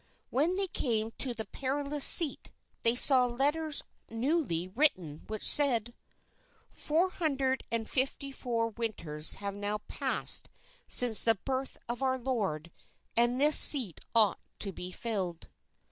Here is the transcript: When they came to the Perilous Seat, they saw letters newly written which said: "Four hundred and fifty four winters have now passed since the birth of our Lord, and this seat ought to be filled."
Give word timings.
When 0.31 0.55
they 0.55 0.65
came 0.65 1.11
to 1.19 1.35
the 1.35 1.45
Perilous 1.45 2.03
Seat, 2.03 2.49
they 2.81 2.95
saw 2.95 3.27
letters 3.27 3.83
newly 4.09 4.67
written 4.67 5.21
which 5.27 5.47
said: 5.47 5.93
"Four 6.71 7.11
hundred 7.11 7.63
and 7.71 7.87
fifty 7.87 8.31
four 8.31 8.69
winters 8.69 9.35
have 9.35 9.53
now 9.53 9.77
passed 9.87 10.49
since 10.87 11.21
the 11.21 11.35
birth 11.35 11.77
of 11.87 12.01
our 12.01 12.17
Lord, 12.17 12.71
and 13.15 13.39
this 13.39 13.59
seat 13.59 14.01
ought 14.15 14.39
to 14.57 14.71
be 14.71 14.91
filled." 14.91 15.49